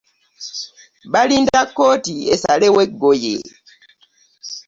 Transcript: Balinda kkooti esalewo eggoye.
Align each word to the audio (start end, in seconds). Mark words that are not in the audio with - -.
Balinda 1.13 1.59
kkooti 1.67 2.15
esalewo 2.33 2.79
eggoye. 2.87 3.35